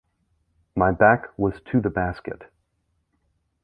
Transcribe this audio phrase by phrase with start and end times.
[0.75, 2.45] My back was to the basket.